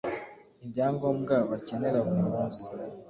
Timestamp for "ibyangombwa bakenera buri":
0.63-2.23